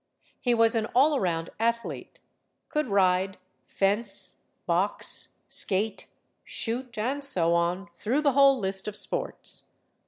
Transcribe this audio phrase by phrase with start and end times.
[0.39, 2.21] He was an all round athlete
[2.69, 6.07] could ride, fence, box, skate,
[6.43, 9.69] shoot, and so on, through the whole list of sports.